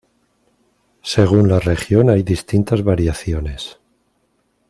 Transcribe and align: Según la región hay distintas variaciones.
Según 1.03 1.47
la 1.47 1.59
región 1.59 2.09
hay 2.09 2.23
distintas 2.23 2.83
variaciones. 2.83 3.79